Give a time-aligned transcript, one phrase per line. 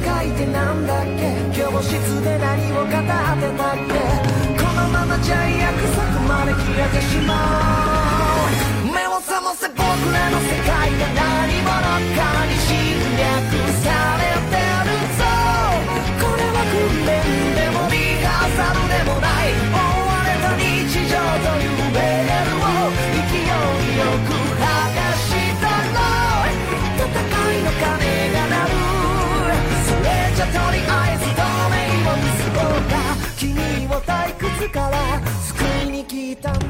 [0.00, 1.60] 界ってなんだっけ？
[1.60, 2.84] 教室で何を
[34.40, 36.69] 靴から救いに来たんだ。